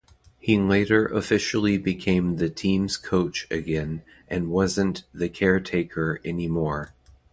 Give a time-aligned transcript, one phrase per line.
[0.39, 6.95] He later officially became the team's coach again and wasn't the caretaker anymore.